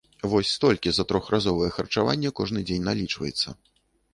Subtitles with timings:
[0.29, 3.49] Вось столькі за трохразовае харчаванне кожны дзень налічваецца.